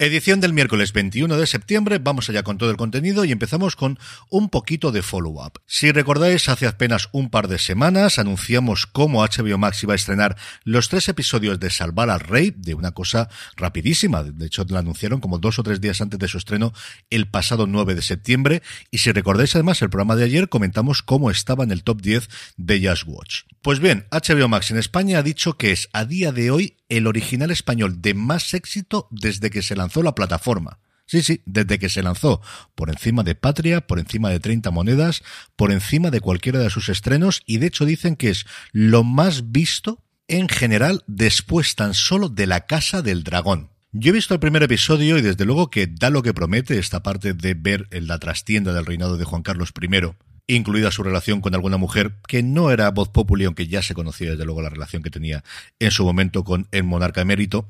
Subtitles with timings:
[0.00, 3.96] Edición del miércoles 21 de septiembre, vamos allá con todo el contenido y empezamos con
[4.28, 5.60] un poquito de follow-up.
[5.66, 10.36] Si recordáis, hace apenas un par de semanas anunciamos cómo HBO Max iba a estrenar
[10.64, 15.20] los tres episodios de Salvar al Rey, de una cosa rapidísima, de hecho la anunciaron
[15.20, 16.72] como dos o tres días antes de su estreno
[17.08, 21.30] el pasado 9 de septiembre, y si recordáis además el programa de ayer comentamos cómo
[21.30, 23.42] estaba en el top 10 de Just Watch.
[23.62, 27.06] Pues bien, HBO Max en España ha dicho que es a día de hoy el
[27.06, 30.78] original español de más éxito desde que se lanzó la plataforma.
[31.06, 32.40] Sí, sí, desde que se lanzó,
[32.74, 35.22] por encima de Patria, por encima de 30 monedas,
[35.54, 39.52] por encima de cualquiera de sus estrenos, y de hecho dicen que es lo más
[39.52, 43.70] visto en general después tan solo de La Casa del Dragón.
[43.92, 47.02] Yo he visto el primer episodio y desde luego que da lo que promete esta
[47.02, 50.16] parte de ver en la trastienda del reinado de Juan Carlos I,
[50.46, 54.30] incluida su relación con alguna mujer que no era voz populi, aunque ya se conocía
[54.30, 55.44] desde luego la relación que tenía
[55.78, 57.68] en su momento con el monarca emérito,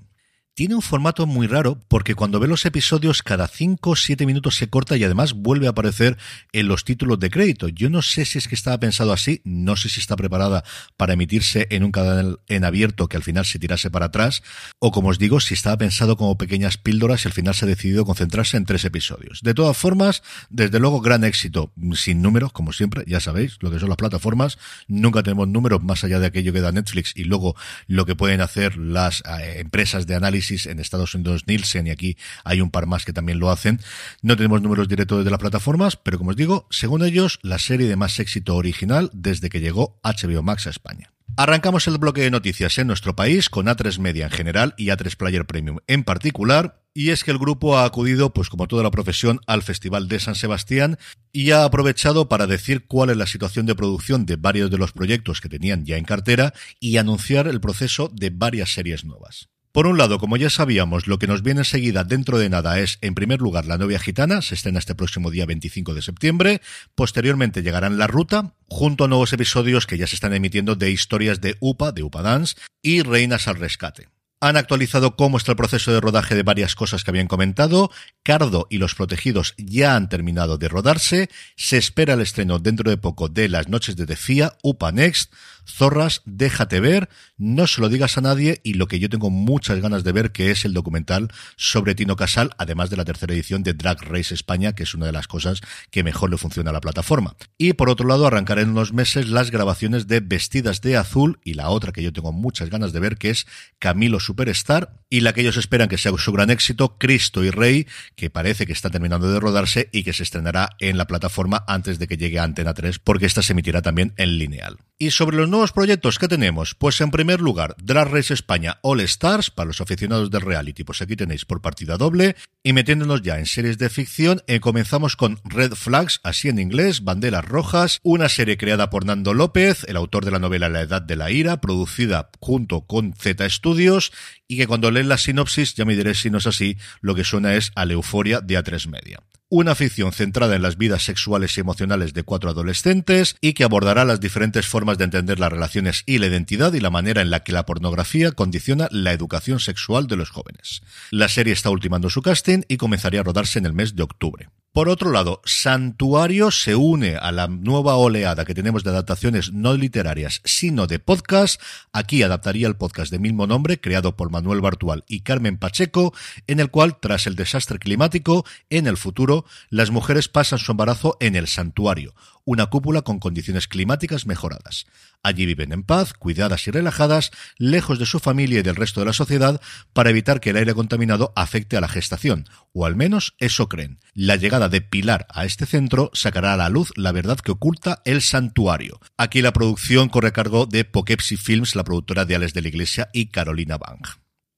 [0.54, 4.54] tiene un formato muy raro porque cuando ve los episodios cada 5 o 7 minutos
[4.54, 6.16] se corta y además vuelve a aparecer
[6.52, 7.68] en los títulos de crédito.
[7.68, 10.62] Yo no sé si es que estaba pensado así, no sé si está preparada
[10.96, 14.44] para emitirse en un canal en abierto que al final se tirase para atrás
[14.78, 17.68] o como os digo, si estaba pensado como pequeñas píldoras y al final se ha
[17.68, 19.40] decidido concentrarse en tres episodios.
[19.42, 23.80] De todas formas, desde luego gran éxito, sin números, como siempre, ya sabéis lo que
[23.80, 27.56] son las plataformas, nunca tenemos números más allá de aquello que da Netflix y luego
[27.88, 32.16] lo que pueden hacer las eh, empresas de análisis en Estados Unidos Nielsen y aquí
[32.44, 33.80] hay un par más que también lo hacen.
[34.22, 37.88] No tenemos números directos de las plataformas, pero como os digo, según ellos, la serie
[37.88, 41.14] de más éxito original desde que llegó HBO Max a España.
[41.36, 45.16] Arrancamos el bloque de noticias en nuestro país con A3 Media en general y A3
[45.16, 46.80] Player Premium en particular.
[46.96, 50.20] Y es que el grupo ha acudido, pues como toda la profesión, al Festival de
[50.20, 50.96] San Sebastián
[51.32, 54.92] y ha aprovechado para decir cuál es la situación de producción de varios de los
[54.92, 59.48] proyectos que tenían ya en cartera y anunciar el proceso de varias series nuevas.
[59.74, 62.98] Por un lado, como ya sabíamos, lo que nos viene enseguida dentro de nada es,
[63.00, 66.62] en primer lugar, La novia gitana, se estrena este próximo día 25 de septiembre,
[66.94, 71.40] posteriormente llegarán La Ruta, junto a nuevos episodios que ya se están emitiendo de historias
[71.40, 74.10] de UPA, de UPA Dance, y Reinas al Rescate.
[74.40, 77.90] Han actualizado cómo está el proceso de rodaje de varias cosas que habían comentado.
[78.22, 81.30] Cardo y Los Protegidos ya han terminado de rodarse.
[81.56, 85.32] Se espera el estreno dentro de poco de Las Noches de Defía, UPA Next.
[85.66, 89.80] Zorras, déjate ver, no se lo digas a nadie y lo que yo tengo muchas
[89.80, 93.62] ganas de ver que es el documental sobre Tino Casal, además de la tercera edición
[93.62, 95.60] de Drag Race España, que es una de las cosas
[95.90, 97.36] que mejor le funciona a la plataforma.
[97.58, 101.54] Y por otro lado, arrancaré en unos meses las grabaciones de Vestidas de Azul y
[101.54, 103.46] la otra que yo tengo muchas ganas de ver que es
[103.78, 107.86] Camilo Superstar y la que ellos esperan que sea su gran éxito, Cristo y Rey,
[108.16, 112.00] que parece que está terminando de rodarse y que se estrenará en la plataforma antes
[112.00, 114.78] de que llegue a Antena 3 porque esta se emitirá también en lineal.
[114.96, 119.00] Y sobre los nuevos proyectos que tenemos, pues en primer lugar, Drag Race España All
[119.00, 123.38] Stars, para los aficionados del reality, pues aquí tenéis por partida doble, y metiéndonos ya
[123.38, 128.28] en series de ficción, eh, comenzamos con Red Flags, así en inglés, Banderas Rojas, una
[128.28, 131.60] serie creada por Nando López, el autor de la novela La Edad de la Ira,
[131.60, 134.12] producida junto con Z Studios,
[134.48, 137.24] y que cuando leen la sinopsis, ya me diré si no es así, lo que
[137.24, 139.20] suena es a la euforia de A3 Media
[139.54, 144.04] una ficción centrada en las vidas sexuales y emocionales de cuatro adolescentes y que abordará
[144.04, 147.44] las diferentes formas de entender las relaciones y la identidad y la manera en la
[147.44, 150.82] que la pornografía condiciona la educación sexual de los jóvenes.
[151.12, 154.48] La serie está ultimando su casting y comenzaría a rodarse en el mes de octubre.
[154.74, 159.74] Por otro lado, Santuario se une a la nueva oleada que tenemos de adaptaciones no
[159.74, 161.62] literarias, sino de podcast.
[161.92, 166.12] Aquí adaptaría el podcast de mismo nombre, creado por Manuel Bartual y Carmen Pacheco,
[166.48, 171.16] en el cual, tras el desastre climático, en el futuro, las mujeres pasan su embarazo
[171.20, 174.86] en el santuario, una cúpula con condiciones climáticas mejoradas.
[175.24, 179.06] Allí viven en paz, cuidadas y relajadas, lejos de su familia y del resto de
[179.06, 179.58] la sociedad,
[179.94, 182.44] para evitar que el aire contaminado afecte a la gestación,
[182.74, 183.98] o al menos eso creen.
[184.12, 188.02] La llegada de Pilar a este centro sacará a la luz la verdad que oculta
[188.04, 189.00] el santuario.
[189.16, 193.08] Aquí la producción corre cargo de Poughkeepsie Films, la productora de Ales de la Iglesia
[193.14, 194.04] y Carolina Bang.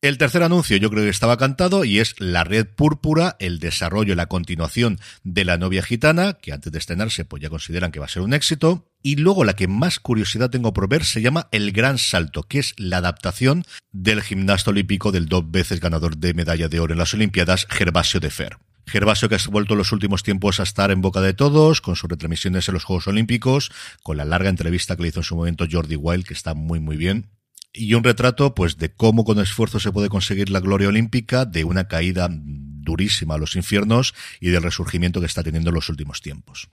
[0.03, 4.13] El tercer anuncio yo creo que estaba cantado y es La Red Púrpura, el desarrollo
[4.13, 7.99] y la continuación de La novia gitana, que antes de estrenarse pues ya consideran que
[7.99, 8.93] va a ser un éxito.
[9.07, 12.59] Y luego la que más curiosidad tengo por ver se llama El Gran Salto, que
[12.59, 13.63] es la adaptación
[13.93, 18.19] del gimnasta olímpico del dos veces ganador de medalla de oro en las Olimpiadas, Gervasio
[18.19, 18.59] de Fer.
[18.85, 21.95] Gervasio que ha vuelto en los últimos tiempos a estar en boca de todos, con
[21.95, 23.71] sus retransmisiones en los Juegos Olímpicos,
[24.03, 26.81] con la larga entrevista que le hizo en su momento Jordi Wild, que está muy
[26.81, 27.31] muy bien
[27.73, 31.63] y un retrato pues de cómo con esfuerzo se puede conseguir la gloria olímpica, de
[31.63, 36.23] una caída durísima a los infiernos y del resurgimiento que está teniendo en los últimos
[36.23, 36.71] tiempos.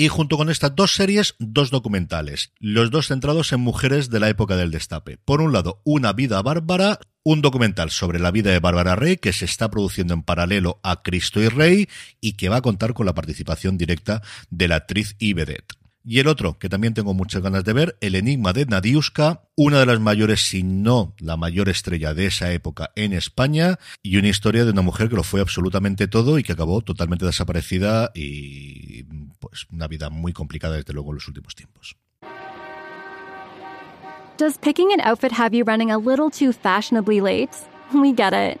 [0.00, 4.30] Y junto con estas dos series, dos documentales, los dos centrados en mujeres de la
[4.30, 5.18] época del destape.
[5.18, 9.34] Por un lado, Una vida bárbara, un documental sobre la vida de Bárbara Rey que
[9.34, 11.86] se está produciendo en paralelo a Cristo y Rey
[12.18, 15.34] y que va a contar con la participación directa de la actriz y
[16.10, 19.78] y el otro, que también tengo muchas ganas de ver, El Enigma de Nadiuska, una
[19.78, 24.26] de las mayores, si no la mayor estrella de esa época en España, y una
[24.26, 29.04] historia de una mujer que lo fue absolutamente todo y que acabó totalmente desaparecida y
[29.38, 31.96] pues una vida muy complicada desde luego en los últimos tiempos.
[34.36, 37.56] Does picking an outfit have you running a little too fashionably late?
[37.94, 38.60] We get it.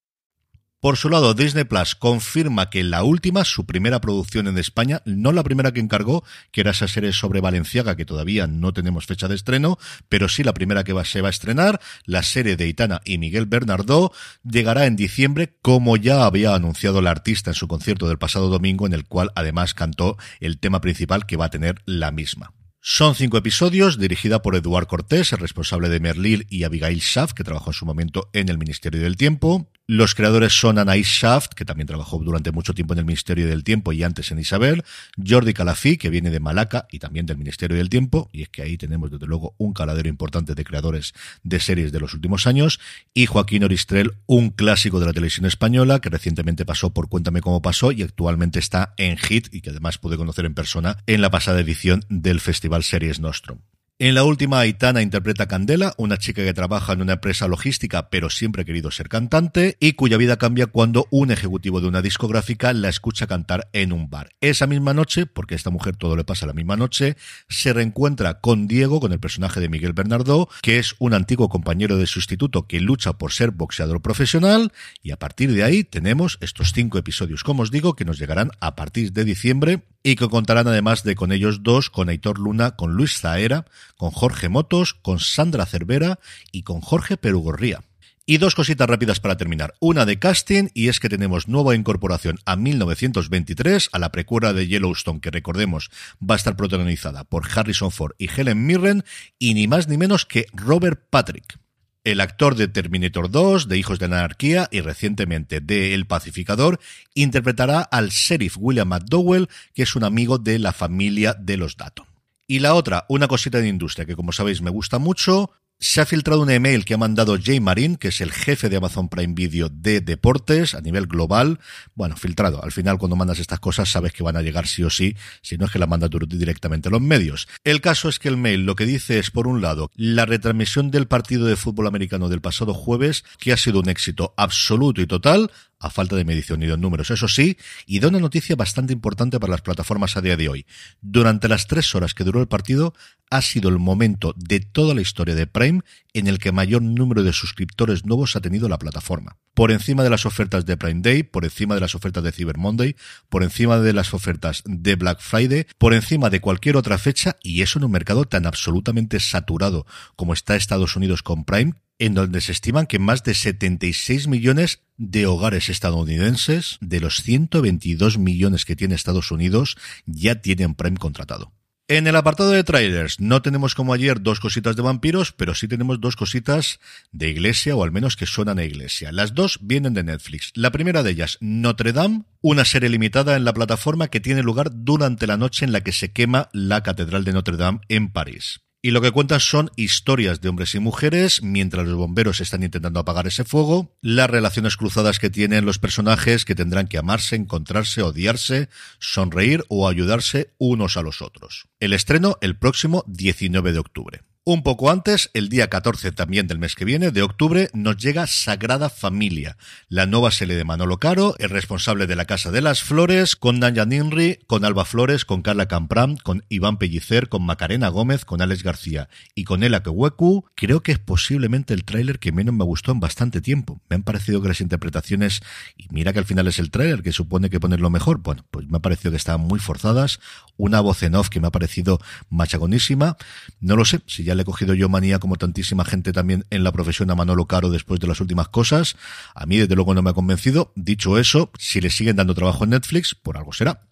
[0.81, 5.31] Por su lado, Disney Plus confirma que la última, su primera producción en España, no
[5.31, 9.27] la primera que encargó, que era esa serie sobre Valenciaga, que todavía no tenemos fecha
[9.27, 9.77] de estreno,
[10.09, 13.45] pero sí la primera que se va a estrenar, la serie de Itana y Miguel
[13.45, 14.11] Bernardó,
[14.43, 18.87] llegará en diciembre, como ya había anunciado el artista en su concierto del pasado domingo,
[18.87, 22.53] en el cual además cantó el tema principal que va a tener la misma.
[22.79, 27.43] Son cinco episodios, dirigida por Eduard Cortés, el responsable de Merlil, y Abigail Schaff, que
[27.43, 29.70] trabajó en su momento en el Ministerio del Tiempo.
[29.87, 33.63] Los creadores son Anaïs Shaft, que también trabajó durante mucho tiempo en el Ministerio del
[33.63, 34.83] Tiempo y antes en Isabel,
[35.17, 38.61] Jordi Calafí, que viene de Malaca y también del Ministerio del Tiempo, y es que
[38.61, 41.13] ahí tenemos desde luego un caladero importante de creadores
[41.43, 42.79] de series de los últimos años,
[43.13, 47.61] y Joaquín Oristrel, un clásico de la televisión española que recientemente pasó por Cuéntame cómo
[47.61, 51.31] pasó y actualmente está en Hit y que además pude conocer en persona en la
[51.31, 53.59] pasada edición del Festival Series Nostrum.
[54.03, 58.09] En la última, Aitana interpreta a Candela, una chica que trabaja en una empresa logística
[58.09, 62.01] pero siempre ha querido ser cantante y cuya vida cambia cuando un ejecutivo de una
[62.01, 64.31] discográfica la escucha cantar en un bar.
[64.41, 67.15] Esa misma noche, porque a esta mujer todo le pasa la misma noche,
[67.47, 71.97] se reencuentra con Diego, con el personaje de Miguel Bernardo, que es un antiguo compañero
[71.97, 74.71] de sustituto que lucha por ser boxeador profesional
[75.03, 78.49] y a partir de ahí tenemos estos cinco episodios, como os digo, que nos llegarán
[78.61, 82.71] a partir de diciembre y que contarán además de con ellos dos, con Aitor Luna,
[82.71, 83.65] con Luis Zaera,
[83.97, 86.19] con Jorge Motos, con Sandra Cervera
[86.51, 87.81] y con Jorge Perugorría.
[88.25, 89.73] Y dos cositas rápidas para terminar.
[89.79, 94.67] Una de casting, y es que tenemos nueva incorporación a 1923, a la precuela de
[94.67, 95.89] Yellowstone, que recordemos
[96.21, 99.03] va a estar protagonizada por Harrison Ford y Helen Mirren,
[99.39, 101.59] y ni más ni menos que Robert Patrick
[102.03, 106.79] el actor de Terminator 2, de Hijos de la Anarquía y recientemente de El Pacificador,
[107.13, 112.07] interpretará al sheriff William McDowell, que es un amigo de la familia de los Datton.
[112.47, 116.05] Y la otra, una cosita de industria que como sabéis me gusta mucho, se ha
[116.05, 119.33] filtrado un email que ha mandado Jay Marin, que es el jefe de Amazon Prime
[119.33, 121.59] Video de deportes a nivel global.
[121.95, 122.63] Bueno, filtrado.
[122.63, 125.57] Al final, cuando mandas estas cosas, sabes que van a llegar sí o sí, si
[125.57, 127.47] no es que la mandas directamente a los medios.
[127.63, 130.91] El caso es que el mail lo que dice es, por un lado, la retransmisión
[130.91, 135.07] del partido de fútbol americano del pasado jueves, que ha sido un éxito absoluto y
[135.07, 135.49] total,
[135.81, 139.39] a falta de medición y de números, eso sí, y da una noticia bastante importante
[139.39, 140.65] para las plataformas a día de hoy.
[141.01, 142.93] Durante las tres horas que duró el partido,
[143.29, 145.81] ha sido el momento de toda la historia de Prime
[146.13, 149.37] en el que mayor número de suscriptores nuevos ha tenido la plataforma.
[149.53, 152.57] Por encima de las ofertas de Prime Day, por encima de las ofertas de Cyber
[152.57, 152.95] Monday,
[153.29, 157.61] por encima de las ofertas de Black Friday, por encima de cualquier otra fecha, y
[157.61, 159.85] eso en un mercado tan absolutamente saturado
[160.15, 164.79] como está Estados Unidos con Prime, en donde se estiman que más de 76 millones
[164.97, 169.77] de hogares estadounidenses, de los 122 millones que tiene Estados Unidos,
[170.07, 171.53] ya tienen Prime contratado.
[171.87, 175.67] En el apartado de trailers no tenemos como ayer dos cositas de vampiros, pero sí
[175.67, 176.79] tenemos dos cositas
[177.11, 179.11] de iglesia, o al menos que suenan a iglesia.
[179.11, 180.53] Las dos vienen de Netflix.
[180.55, 184.71] La primera de ellas, Notre Dame, una serie limitada en la plataforma que tiene lugar
[184.73, 188.61] durante la noche en la que se quema la Catedral de Notre Dame en París.
[188.83, 192.99] Y lo que cuentan son historias de hombres y mujeres mientras los bomberos están intentando
[192.99, 198.01] apagar ese fuego, las relaciones cruzadas que tienen los personajes que tendrán que amarse, encontrarse,
[198.01, 201.67] odiarse, sonreír o ayudarse unos a los otros.
[201.79, 204.21] El estreno el próximo 19 de octubre.
[204.43, 208.25] Un poco antes, el día 14 también del mes que viene, de octubre, nos llega
[208.25, 209.55] Sagrada Familia,
[209.87, 213.59] la nueva serie de Manolo Caro, el responsable de la Casa de las Flores, con
[213.59, 218.41] Nanya Ninri, con Alba Flores, con Carla Campram, con Iván Pellicer, con Macarena Gómez, con
[218.41, 220.45] Alex García y con Ela Keweku.
[220.55, 223.79] Creo que es posiblemente el tráiler que menos me gustó en bastante tiempo.
[223.89, 225.41] Me han parecido que las interpretaciones,
[225.77, 228.67] y mira que al final es el tráiler que supone que ponerlo mejor, bueno, pues
[228.67, 230.19] me ha parecido que estaban muy forzadas,
[230.57, 231.99] una voz en off que me ha parecido
[232.31, 233.17] machagonísima.
[233.59, 236.63] No lo sé, si ya le he cogido yo manía como tantísima gente también en
[236.63, 238.95] la profesión a Manolo Caro después de las últimas cosas.
[239.35, 240.71] A mí desde luego no me ha convencido.
[240.75, 243.87] Dicho eso, si le siguen dando trabajo en Netflix, por algo será.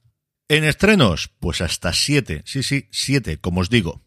[0.48, 4.02] En estrenos, pues hasta siete, sí, sí, siete, como os digo.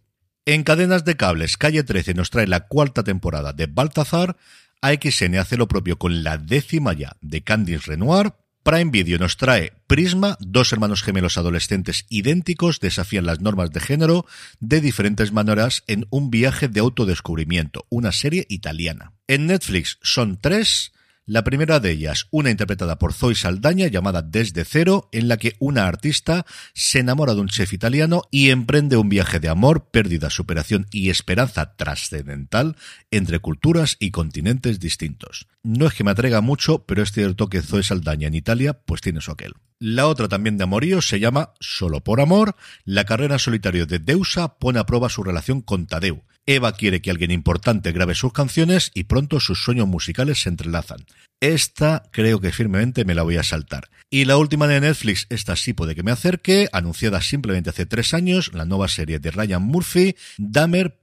[0.44, 4.36] En cadenas de cables, Calle 13 nos trae la cuarta temporada de Baltazar,
[4.80, 9.72] AXN hace lo propio con la décima ya de Candice Renoir, Prime Video nos trae
[9.88, 14.24] Prisma, dos hermanos gemelos adolescentes idénticos desafían las normas de género
[14.60, 19.14] de diferentes maneras en un viaje de autodescubrimiento, una serie italiana.
[19.26, 20.92] En Netflix son tres,
[21.26, 25.56] la primera de ellas, una interpretada por Zoe Saldaña llamada Desde Cero, en la que
[25.60, 30.30] una artista se enamora de un chef italiano y emprende un viaje de amor, pérdida,
[30.30, 32.76] superación y esperanza trascendental
[33.10, 35.46] entre culturas y continentes distintos.
[35.62, 39.00] No es que me atraiga mucho, pero es cierto que Zoe Saldaña en Italia pues
[39.00, 39.54] tiene su aquel.
[39.84, 42.54] La otra también de amorío se llama Solo por Amor.
[42.84, 47.10] La carrera solitario de Deusa pone a prueba su relación con Tadeu, Eva quiere que
[47.10, 51.04] alguien importante grabe sus canciones y pronto sus sueños musicales se entrelazan.
[51.42, 53.90] Esta creo que firmemente me la voy a saltar.
[54.08, 58.14] Y la última de Netflix, esta sí puede que me acerque, anunciada simplemente hace tres
[58.14, 61.00] años, la nueva serie de Ryan Murphy, Dahmer.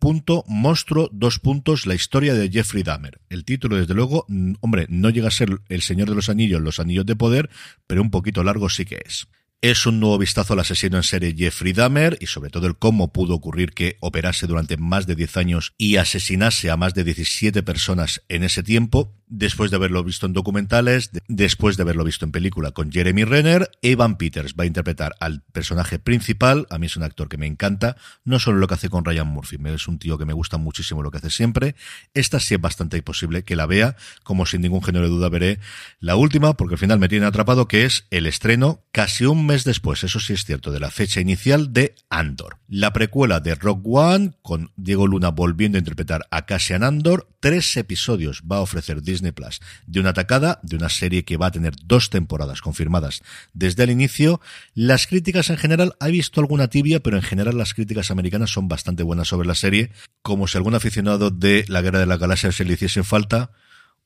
[0.48, 3.20] Monstruo, dos puntos, la historia de Jeffrey Dahmer.
[3.30, 6.62] El título, desde luego, mm, hombre, no llega a ser El Señor de los Anillos,
[6.62, 7.50] Los Anillos de Poder,
[7.86, 9.28] pero un poquito largo sí que es.
[9.62, 13.12] Es un nuevo vistazo al asesino en serie Jeffrey Dahmer y sobre todo el cómo
[13.12, 17.62] pudo ocurrir que operase durante más de 10 años y asesinase a más de 17
[17.62, 22.32] personas en ese tiempo después de haberlo visto en documentales, después de haberlo visto en
[22.32, 26.68] película con Jeremy Renner, Evan Peters va a interpretar al personaje principal.
[26.70, 27.96] A mí es un actor que me encanta,
[28.26, 31.04] no solo lo que hace con Ryan Murphy, es un tío que me gusta muchísimo
[31.04, 31.76] lo que hace siempre.
[32.14, 35.60] Esta sí es bastante imposible que la vea, como sin ningún género de duda veré
[36.00, 39.64] la última, porque al final me tiene atrapado, que es el estreno casi un mes
[39.64, 42.58] después, eso sí es cierto, de la fecha inicial de Andor.
[42.68, 47.78] La precuela de Rock One, con Diego Luna volviendo a interpretar a Cassian Andor, tres
[47.78, 51.48] episodios va a ofrecer Disney Disney Plus, de una atacada, de una serie que va
[51.48, 53.22] a tener dos temporadas confirmadas
[53.54, 54.40] desde el inicio.
[54.74, 58.68] Las críticas en general, ha visto alguna tibia, pero en general las críticas americanas son
[58.68, 62.52] bastante buenas sobre la serie, como si algún aficionado de la Guerra de la Galaxia
[62.52, 63.52] se le hiciese falta,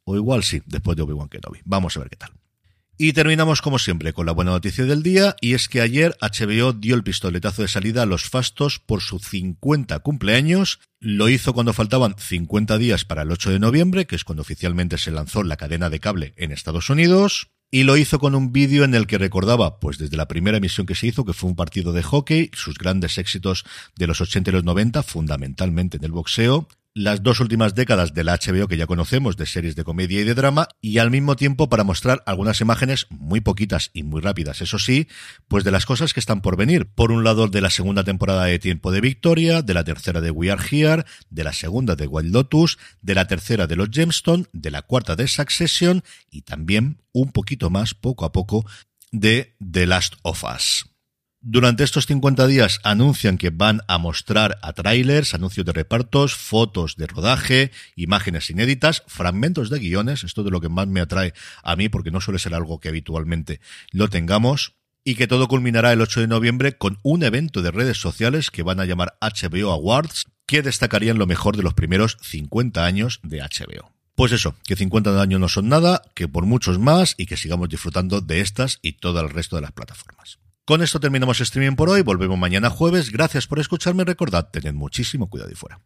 [0.03, 1.60] o igual sí, después de Obi-Wan Kenobi.
[1.63, 2.32] Vamos a ver qué tal.
[3.05, 6.72] Y terminamos como siempre con la buena noticia del día y es que ayer HBO
[6.72, 10.79] dio el pistoletazo de salida a los fastos por su 50 cumpleaños.
[11.01, 14.98] Lo hizo cuando faltaban 50 días para el 8 de noviembre, que es cuando oficialmente
[14.98, 17.50] se lanzó la cadena de cable en Estados Unidos.
[17.69, 20.88] Y lo hizo con un vídeo en el que recordaba, pues desde la primera emisión
[20.88, 23.65] que se hizo, que fue un partido de hockey, sus grandes éxitos
[23.98, 28.28] de los 80 y los 90, fundamentalmente en el boxeo, las dos últimas décadas del
[28.28, 31.68] HBO que ya conocemos de series de comedia y de drama y al mismo tiempo
[31.68, 35.08] para mostrar algunas imágenes muy poquitas y muy rápidas, eso sí,
[35.48, 36.86] pues de las cosas que están por venir.
[36.86, 40.32] Por un lado de la segunda temporada de Tiempo de Victoria, de la tercera de
[40.32, 44.46] We Are Here, de la segunda de Wild Lotus, de la tercera de los Gemstone,
[44.54, 48.66] de la cuarta de Succession y también un poquito más, poco a poco,
[49.12, 50.93] de The Last of Us.
[51.46, 56.96] Durante estos 50 días anuncian que van a mostrar a trailers, anuncios de repartos, fotos
[56.96, 61.76] de rodaje, imágenes inéditas, fragmentos de guiones, esto de lo que más me atrae a
[61.76, 63.60] mí porque no suele ser algo que habitualmente
[63.92, 67.98] lo tengamos, y que todo culminará el 8 de noviembre con un evento de redes
[67.98, 72.86] sociales que van a llamar HBO Awards, que destacarían lo mejor de los primeros 50
[72.86, 73.92] años de HBO.
[74.16, 77.68] Pues eso, que 50 años no son nada, que por muchos más y que sigamos
[77.68, 80.40] disfrutando de estas y todo el resto de las plataformas.
[80.65, 85.29] Con esto terminamos streaming por hoy, volvemos mañana jueves, gracias por escucharme, recordad, tened muchísimo
[85.29, 85.82] cuidado y fuera.